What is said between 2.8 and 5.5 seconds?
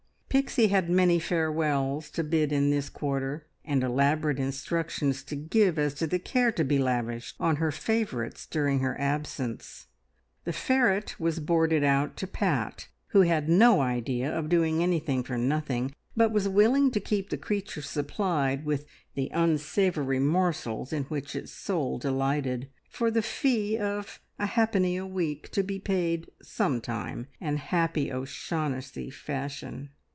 quarter, and elaborate instructions to